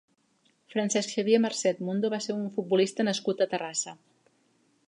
Francesc 0.75 1.13
Xavier 1.17 1.41
Marcet 1.43 1.83
Mundo 1.89 2.11
va 2.15 2.21
ser 2.29 2.37
un 2.39 2.49
futbolista 2.57 3.09
nascut 3.11 3.45
a 3.45 3.49
Terrassa. 3.53 3.99